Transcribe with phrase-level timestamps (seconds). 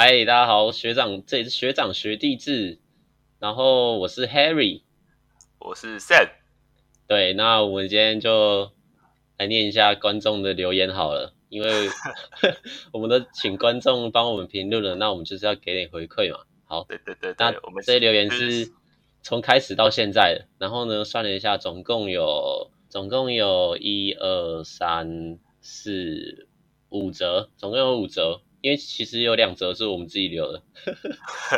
[0.00, 2.78] 嗨，大家好，学长，这里是学长学弟制，
[3.40, 4.82] 然后我是 Harry，
[5.58, 6.28] 我是 Sam。
[7.08, 8.70] 对，那我们今天就
[9.38, 11.88] 来念一下观众的留言好了，因为
[12.94, 16.44] 我们都请观众帮我们评论了，那我们就是要给点回馈嘛。
[16.64, 18.70] 好，对对对，对，那我们这些留言是
[19.24, 26.46] 从开始到现在的，然后呢，算了一下，总共有总共有一二三四
[26.88, 28.42] 五折，总共有五则。
[28.60, 30.62] 因为其实有两则是我们自己留的，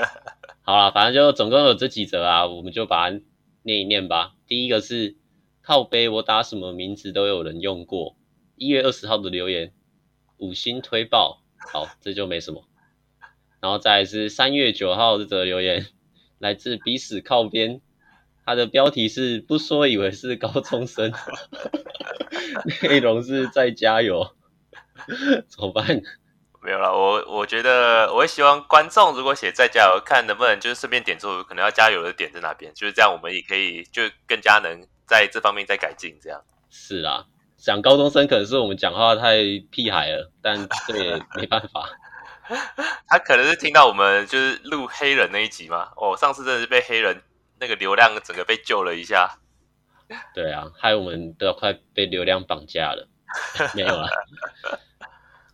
[0.62, 3.20] 好了，反正就总共有这几则啊，我们就把它
[3.62, 4.34] 念一念吧。
[4.46, 5.16] 第一个是
[5.62, 8.16] 靠背，我打什么名字都有人用过。
[8.56, 9.72] 一月二十号的留言，
[10.36, 12.64] 五星推爆，好，这就没什么。
[13.60, 15.86] 然后再来是三月九号这则留言，
[16.38, 17.80] 来自彼此靠边，
[18.44, 21.12] 它的标题是不说以为是高中生，
[22.82, 24.34] 内容是在加油，
[25.48, 26.02] 怎么办？
[26.62, 36.18] 没有了，我我觉得我会希望观众如果写在加油，看能不能就是顺便点出可能要加油的点在哪边，就是这样，我们也可以就更加能在这方面再改进。
[36.22, 37.24] 这样是啊，
[37.56, 39.38] 讲高中生可能是我们讲话太
[39.70, 41.88] 屁孩了，但这也没办法。
[43.08, 47.22] 他可能是听到我们就是录黑人那一集嘛，哦，上次真的是被黑人
[47.58, 49.38] 那个流量整个被救了一下。
[50.34, 53.08] 对啊，害我们都要快被流量绑架了。
[53.74, 54.08] 没有啦。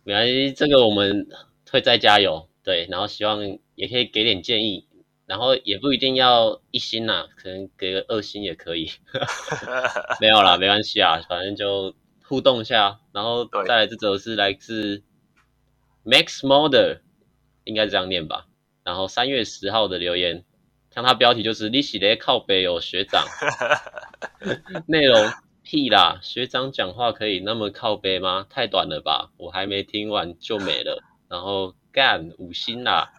[0.07, 1.27] 没关系，这个我们
[1.69, 4.87] 会再加油，对，然后希望也可以给点建议，
[5.25, 8.89] 然后也不一定要一星呐、啊，可能给个二星也可以，
[10.21, 15.03] 没有啦，没关系啊，反正就互动一下，然后再来这则是来自
[16.05, 16.99] Max Model，
[17.65, 18.47] 应该这样念吧，
[18.85, 20.45] 然后三月十号的留言，
[20.89, 23.25] 看他标题就是你喜的靠北有学长，
[24.87, 25.29] 内容。
[25.69, 26.19] 屁啦！
[26.21, 28.47] 学长讲话可以那么靠背吗？
[28.49, 29.31] 太短了吧！
[29.35, 31.03] 我还没听完就没了。
[31.27, 33.11] 然后干五星啦！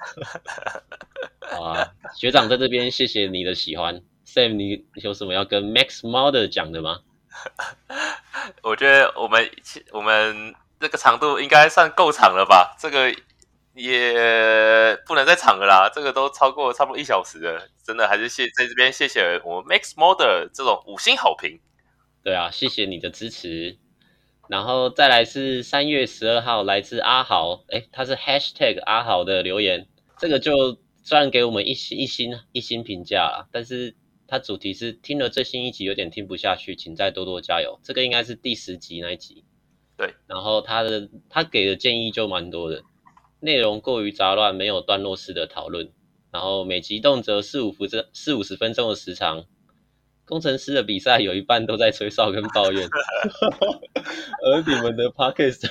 [1.52, 4.00] 好啊，学长在这边谢谢你的喜欢。
[4.26, 7.00] Sam，你有什么要跟 Max Model 讲的吗？
[8.62, 9.50] 我觉得我们
[9.92, 12.74] 我们这个长度应该算够长了吧？
[12.80, 13.14] 这个
[13.74, 17.68] 也不能再长了啦，这个都超过差不多一小时了。
[17.84, 21.60] 真的还是谢在这边谢谢我们 Max Model 这种五星好评。
[22.28, 23.78] 对啊，谢谢你的支持。
[24.50, 29.86] 然后再来是三月十二号，来自阿豪，诶，他是 Hashtag 阿豪的留言。
[30.18, 33.96] 这个就虽然给我们一星一星一星评价啦，但是
[34.26, 37.80] 他主题是听了最新一集有点听不下去，请再多多加油。
[37.82, 39.42] 这个应该是第十集那一集。
[39.96, 42.82] 对，然后他的他给的建议就蛮多的，
[43.40, 45.90] 内容过于杂乱，没有段落式的讨论，
[46.30, 49.46] 然后每集动辄四五分钟四五十分钟的时长。
[50.28, 52.86] 工程师的比赛有一半都在吹哨跟抱怨，
[54.44, 55.68] 而你们的 podcast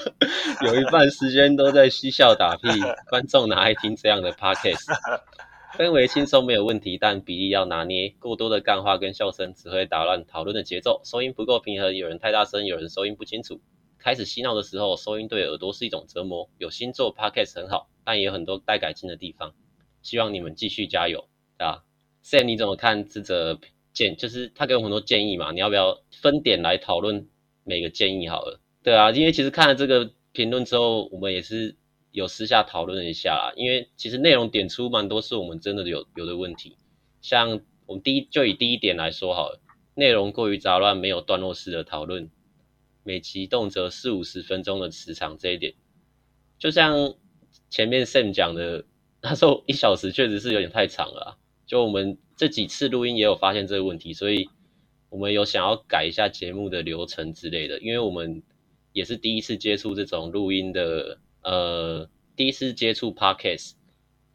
[0.66, 2.68] 有一半时间都在嬉笑打屁，
[3.08, 4.84] 观众哪爱听这样的 podcast？
[5.78, 13.60] 氛围轻松没有问题，但比例要拿捏，过多的干话跟笑声只会打乱讨论的节奏，收音不够平衡，有人太大声，有人收音不清楚。
[13.98, 16.50] 开始嬉闹的时候，收音对耳朵是一种折磨。
[16.58, 19.54] 有心做 podcast 很好，但也有很多待改进的地方。
[20.02, 21.84] 希望你们继续加油，啊
[22.22, 23.58] ，Sam 你怎么看这则？
[23.92, 27.28] 建就是他给我很多建议嘛，你要不要分点来讨论
[27.64, 28.60] 每个建议好了？
[28.82, 31.76] 对啊，因为其实看了这个评论之后，我们也是
[32.10, 33.52] 有私下讨论一下啦。
[33.56, 36.76] 因为其实内容点出蛮多是我们真的有有的问题，
[37.20, 39.60] 像我们第一就以第一点来说好了，
[39.94, 42.30] 内容过于杂乱，没有段落式的讨论，
[43.04, 45.74] 每集动辄四五十分钟的时长这一点，
[46.58, 47.14] 就像
[47.70, 48.84] 前面 Sam 讲的，
[49.22, 51.41] 他说一小时确实是有点太长了啊。
[51.72, 54.50] 就我们这几次录音也有发现这个问题，所以
[55.08, 58.42] 我们有想要改一下节目的流程之类的，因为我们
[58.92, 63.72] 也是第一次接触这种录音的，呃，第一次接触 Podcast，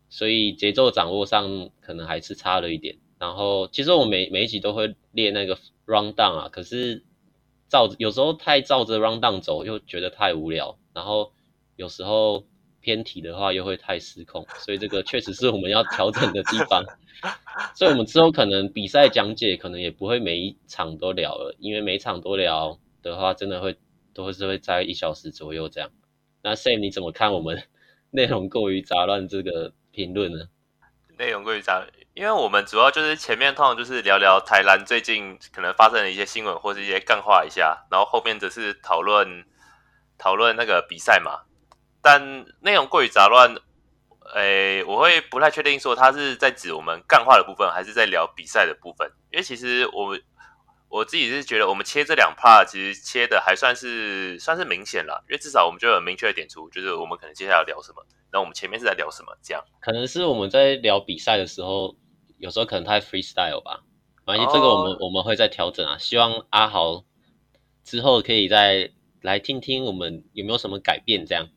[0.10, 2.98] 所以节奏掌握上可能还是差了一点。
[3.20, 7.04] 然后其实我每每一集都会列那个 rundown 啊，可是
[7.70, 11.34] 照有时候太照着 rundown 走又觉得太无聊，然后
[11.76, 12.48] 有时候
[12.88, 16.82] 偏题的话又会太失控，所以这个确实是我们要调整的地方。
[17.76, 23.76] 所以，我们之后可能比赛讲解可能也不会每一场都聊了，因为每场都聊的话，真的会
[24.14, 25.90] 都是会在一小时左右这样。
[26.42, 27.62] 那 Sam 你怎么看我们
[28.12, 30.48] 内容过于杂乱这个评论呢？
[31.18, 39.44] 内容过于杂，因为我们主要就是前面通常就是聊聊台篮最近可能发生的一些新闻或是一些干话一下，然后后面则是讨论
[40.18, 41.42] 讨论那个比赛嘛。
[42.02, 43.56] 但内容过于杂乱。
[44.36, 49.10] 诶，我会不太确定说他是在指我们干话的部分，还是在聊比赛的部分。
[49.32, 50.20] 因为其实我
[50.90, 59.64] 我自己是觉得我们切这两 part 其实切的还算是算是明显了，因为至少我们就有明确的点出，就是我们可能接下来要聊什么，那我们前面是在聊什么，这样。
[59.80, 61.96] 可能是我们在聊比赛的时候，
[62.38, 63.86] 有时候可能太 freestyle 吧，
[64.26, 65.04] 反正这个我们、oh.
[65.04, 65.98] 我们会再调整啊。
[65.98, 67.06] 希望阿豪
[67.86, 68.92] 之后可以再
[69.22, 71.48] 来听听我们有没有什么改变，这样。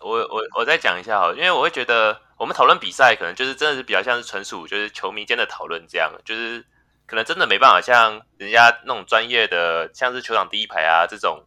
[0.00, 6.66] 我我我再讲一下哈，因为我会觉得我们讨论比赛，可能就是真的是比较像是纯属就是球迷间的讨论这样，就是。
[7.06, 11.44] 可能真的没办法像人家那种专业的，像是球场第一排啊这种，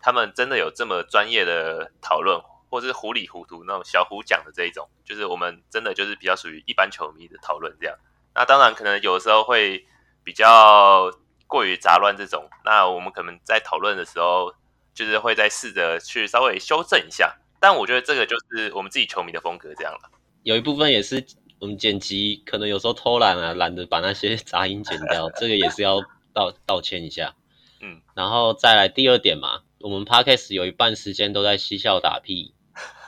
[0.00, 2.40] 他们真的有这么专业的讨论，
[2.70, 7.94] 或是糊里糊涂那种小胡讲的这一种，就是我们真的就是比较属于一般球迷的讨论这样。
[8.34, 9.84] 那当然可能有时候会
[10.24, 11.12] 比较
[11.46, 14.54] 过于杂乱这种，那我们可能在讨论的时候，
[14.94, 17.36] 就是会再试着去稍微修正一下。
[17.62, 20.10] 但我觉得这个就是我们自己球迷的风格这样了。
[20.42, 21.24] 有一部分也是。
[21.62, 26.00] 我们剪辑可能有时候偷懒啊，懒得把那些 杂音剪掉，这个也是要
[26.32, 27.36] 道道歉一下。
[27.80, 32.52] 嗯，然后再来第二点嘛，我们 Podcast 有一半时间都在嬉笑打屁，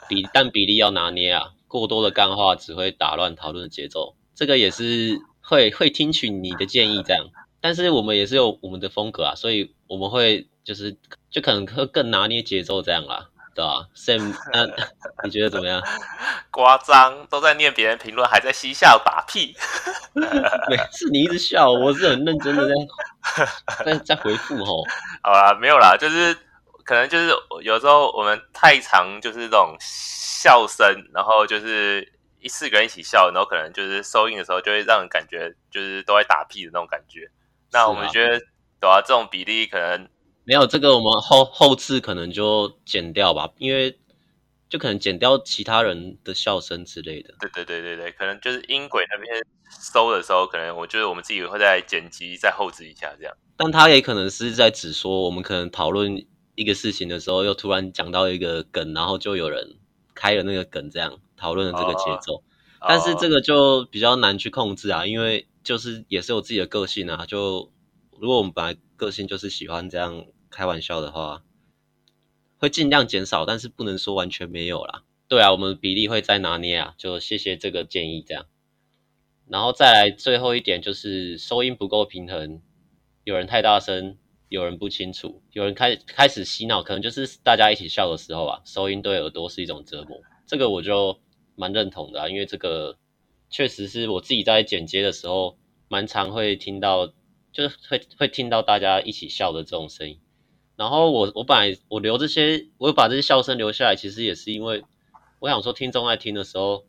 [0.08, 4.14] 比但比例要拿捏啊，过多的干话只会打乱讨论的节奏。
[4.36, 7.30] 这个也是会会听取你的建议这样，
[7.60, 10.96] 但是我们也是有我们的风格啊，所以我们会就是
[11.28, 13.30] 就可能会更拿捏节奏这样啦。
[13.54, 14.66] 对啊，Sam， 那
[15.22, 15.80] 你觉得怎么样？
[16.50, 19.56] 夸张，都在念别人评论，还在嬉笑打屁。
[20.68, 22.74] 每次你一直笑，我是很认真的在
[23.86, 24.82] 在在回复吼。
[25.22, 26.36] 好啦，没有啦，就是
[26.84, 37.30] 可能就是有时候我们太常就是这种笑声，然后就是一四个人一起笑，然后可能就是收音的时候就会让人感觉就是都在打屁的那种感觉。
[37.70, 38.40] 那我们觉得，
[38.80, 40.08] 对啊，这种比例可能。
[40.44, 43.98] 没有这个，我们后后置可能就剪掉吧，因为
[44.68, 47.34] 就可能剪掉其他人的笑声之类的。
[47.40, 53.34] 对对对对对，可能就是音轨那边收的时候，可能我觉得我们自己会在剪辑、再后置一下这样。
[53.56, 56.26] 但他也可能是在指说，我们可能讨论
[56.56, 59.76] 一个事情的时候，又突然讲到一个梗，然后就有人
[60.14, 62.34] 开了那个梗，这样讨论的这个节奏。
[62.80, 67.24] 哦、但是这个就比较难去控制啊，因为就是也是有自己的个性啊。
[67.24, 67.70] 就
[68.18, 70.26] 如果我们本来个性就是喜欢这样。
[70.54, 71.42] 开玩笑的话，
[72.58, 75.02] 会尽量减少，但是不能说完全没有啦。
[75.26, 78.46] 对啊，我们比例会再拿捏啊，就谢谢这个建议这样。
[79.48, 82.62] 然后再来最后一点就是收音不够平衡，
[83.24, 84.16] 有人太大声，
[84.48, 90.22] 有人不清楚，有人开开始洗脑，可能就是大家一起笑的时候啊，收音对耳朵是一种折磨。
[90.46, 91.18] 这个我就
[91.56, 92.96] 蛮认同的啊，因为这个
[93.50, 95.58] 确实是我自己在剪接的时候，
[95.88, 97.08] 蛮常会听到，
[97.52, 100.20] 就是会会听到大家一起笑的这种声音。
[100.76, 104.84] 然后我我本来我留这些，我把这些笑声留下来，其实也是因为
[105.38, 106.84] 我想说听众在听的时候，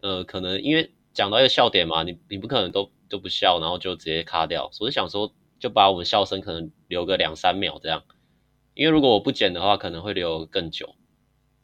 [0.00, 8.02] 呃，可能因为讲到一个笑点嘛，你你不可能都都不笑，然后就直接卡掉，所以想说就把我们笑声可能留个两三秒这样，
[8.74, 10.96] 因为如果我不剪的话，可能会留更久，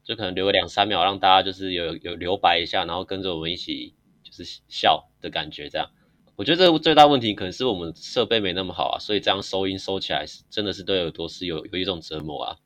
[0.04, 5.90] 就可能留个两三秒，让大家就是有有留白一下，然后跟着我们一起就是笑的感觉这样。
[6.36, 12.56] 我觉得这个最大问题可能是我们设备没那么好啊，所以这样收音收起来是真的是对耳朵是有有一种折磨啊。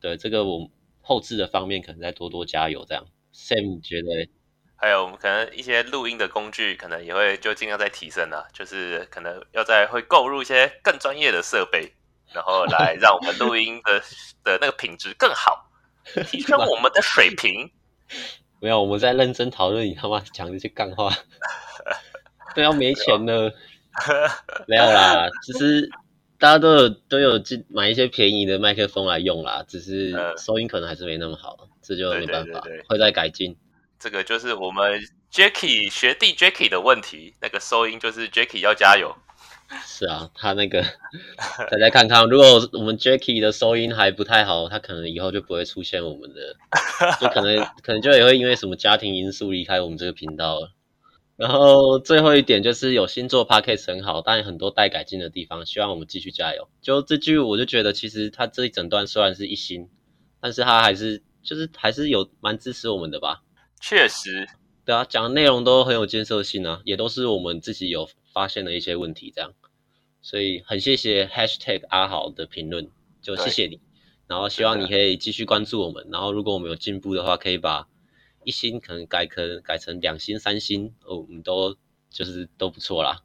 [0.00, 0.68] 对，这个我们
[1.00, 3.04] 后置的方面可能再多多加油这样。
[3.34, 4.28] Sam 你觉得？
[4.76, 11.90] 还有我们可能一些录音的工具可能也会就尽量再提升啊，就是可能要再会购入一些更专业的设备，
[12.34, 13.98] 然后来 让我们录音的
[14.44, 15.70] 的那个品质更好，
[16.30, 17.72] 提升我们的水平。
[18.60, 21.10] 没有，我们在认真讨论，你他妈讲这些干话。
[22.56, 23.52] 都要没钱了，
[24.66, 25.88] 没有啦，只是
[26.38, 33.56] 大家都有都有进买一些便宜的麦克风来用啦，只是收音可能还是没那么好，这就没办法，会再改进。
[33.98, 35.00] 这个就是我们
[35.32, 39.14] Jacky 学弟 Jacky 的问题，那个收音就是 Jacky 要加油。
[39.84, 40.80] 是啊，他那个
[41.70, 46.56] 大家看看，如果我们 Jacky 的收音还不太好，他可能以后就不会出现我们的，
[47.20, 50.70] 就可能可能就也会因为什么家庭因素离开我们这个频道了。
[51.36, 56.66] 然后最后一点就是有新作 Podcast 很好，但很多待改进的地方，希望我们继续加油。
[56.80, 59.90] 就这句，我就觉得其实他这一整段虽然是一星，
[60.40, 63.42] 但是他还是就是还是有蛮支持我们的吧。
[63.82, 64.48] 确实，
[64.86, 69.52] 对啊，讲的内容都很有建设性啊，也都是我们自己有发现的一些问题，这样。
[70.22, 72.88] 所以很谢谢 Hashtag 阿豪的评论，
[73.20, 73.78] 就谢谢你。
[74.26, 77.86] 然后希望你可以继续关注我们，然后如果我们有进步的话，可以把。
[78.46, 81.76] 一星可能改可能改成两星三星哦，我们都
[82.08, 83.24] 就是都不错啦。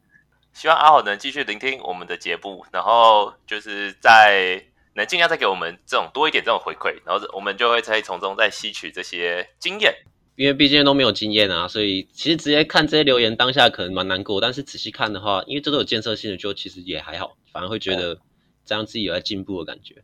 [0.52, 9.94] 希望阿豪能继续聆听我们的节目，然后就是在能尽量再给我们这种多一点这种回馈，然后我们就会再从中再吸取这些经验。
[10.36, 18.18] 因为毕竟都没有经验啊，所以其实直接看这些留言当下可能蛮难过，但是仔细看的话，因为这都有建设性的，就其实也还好，反而会觉得
[18.66, 20.04] 这样自己有在进步的感觉。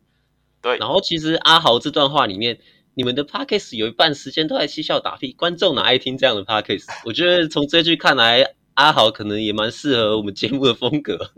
[0.62, 2.58] 对，然后其实阿豪这段话里面，
[2.98, 6.86] 你们的 podcast 有一半时间都在嬉笑打屁，观众哪爱听这样的 podcast？
[7.04, 11.30] 我觉得从这句看来，阿豪可能也蛮适合我们节目的风格，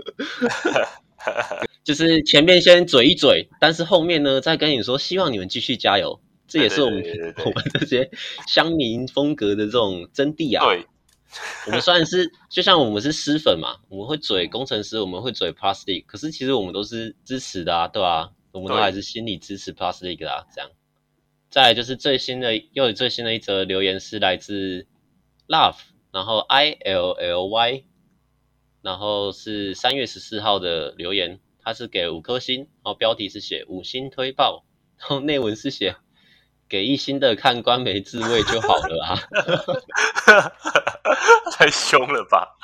[1.85, 6.19] 就是前面先嘴一嘴，但是后面呢再跟你说，希望你们继续加油。
[6.49, 7.05] 这也是我们
[7.45, 8.11] 我们这些
[8.49, 10.64] 乡民风格的这种真谛啊。
[10.64, 10.87] 对，
[11.67, 20.71] 我们算是就像我们是师粉嘛，我们会嘴工程师，我们会嘴 League，可是其实我们都是支持的啊，对啊，我们都还是心里支持 League 的啊，这样。
[21.50, 24.87] 再来就是最新的，又有最新的一则留言是来自
[25.49, 25.76] Love，
[26.12, 27.85] 然后 I L L Y，
[28.83, 34.64] 然后是三月十四号的留言，他是给五颗星，然后标题是写五星推爆，
[34.99, 35.97] 然后内文是写。
[36.69, 39.19] 给一星的看官没自慰就好了啊！
[41.50, 42.57] 太凶了吧？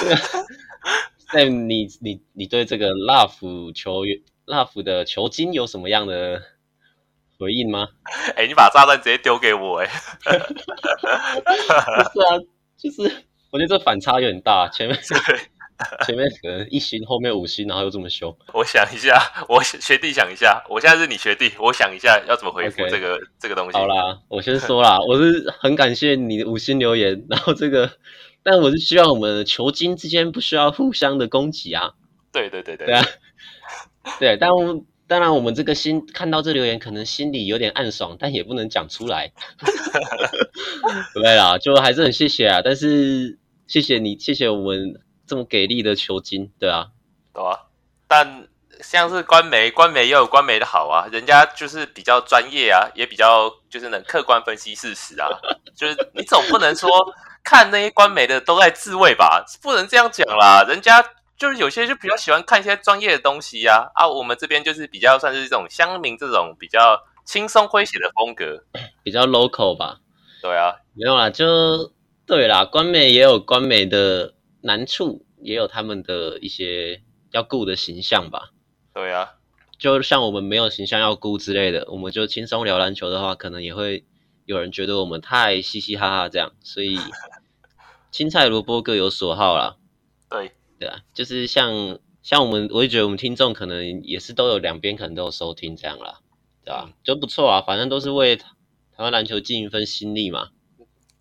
[1.32, 6.42] 那你你你对这个 Love 球员 Love 的球经有什么样的
[7.38, 7.88] 回应吗？
[8.36, 10.38] 哎、欸，你把炸弹直接丢给我哎、欸！
[10.38, 12.38] 不是啊，
[12.76, 13.02] 就是
[13.50, 15.14] 我觉得这反差有点大，前面是。
[16.06, 18.34] 前面可能一星，后面五星，然后又这么凶。
[18.54, 23.26] 我想一下，我学弟想一下，我现在是你学弟，我想一下要怎么回复这个 Okay.
[23.40, 23.76] 这个东西。
[23.76, 27.90] 好啦，我先说啦，我是很感谢你的五星留言，然后这个，
[28.42, 31.92] 但我是希望我们球经之间不需要互相的攻击啊。
[32.32, 32.86] 对对对对。
[32.86, 33.04] 对啊。
[34.18, 34.48] 对，但
[35.08, 39.32] 当然我们这个心看到这留言，可能心里有点暗爽，但也不能讲出来。
[41.14, 45.00] 对啦，就还是很谢谢啊，但是谢谢你，谢谢我们。
[45.28, 46.86] 这么给力的球经，对啊，
[47.34, 47.58] 对啊，
[48.06, 48.46] 但
[48.80, 55.28] 像是官媒，官媒也有官媒的好啊，人家就是比较专业啊，也比较就是能客观分析事实啊，
[55.76, 56.88] 就是你总不能说
[57.42, 61.04] 看那些官媒的都在自慰吧，不能这样讲啦，人家
[61.36, 68.64] 就是有些就比较喜欢看一些专业的东西呀，啊，啊，我们这边就是比较算是这种乡民这种比较轻松诙谐的风格，
[69.02, 70.00] 比较 local 吧，
[70.42, 71.92] 对啊，没有啦，就
[72.26, 74.34] 对啦，官媒也有官媒的。
[74.62, 77.00] 难处也有他们的一些
[77.30, 78.50] 要顾的形象吧。
[78.92, 79.34] 对啊，
[79.78, 84.04] 就像我们没有形象要顾之类的，我们就轻松聊篮球的话，可能也会
[84.44, 86.52] 有人觉得我们太嘻嘻哈哈这样。
[86.64, 86.98] 所以
[88.10, 89.76] 青菜萝卜各有所好啦。
[90.28, 96.20] 对对啊，就是像像我们，我也觉得我们听众可能也是都有两边可能都有收听这样啦，
[96.64, 96.90] 对吧？
[97.04, 98.44] 就不错啊，反正都是为台
[98.98, 100.48] 湾篮球尽一份心力嘛。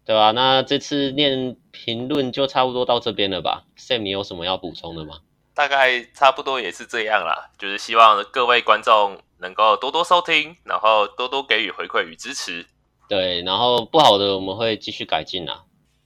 [0.08, 0.30] 对吧？
[0.30, 5.22] 那这次念评论就差不多到这边了吧？Sam，你有什么要补充的吗？
[5.56, 12.68] 大概差不多也是这样啦，就是希望各位观众能够多多收听，然后多多给予回馈与支持。
[13.10, 15.64] 对，然后不好的我们会继续改进啦。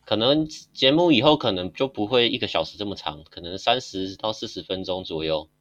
[0.10, 5.52] 可能节目以后可能就不会一个小时这么长，可能三十到四十分钟左右。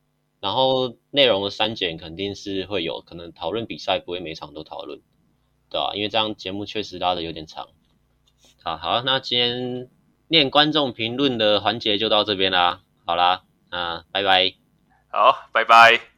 [0.40, 5.02] 然后内容的删减肯定是会有，可能讨论比赛不会每场都讨论，
[5.68, 5.92] 对吧？
[5.94, 7.68] 因为这样节目确实拉得有点长。
[8.64, 9.90] 好好，那今天
[10.28, 12.80] 念观众评论的环节就到这边啦。
[13.04, 14.54] 好啦，那拜拜。
[15.10, 16.17] 好，拜拜。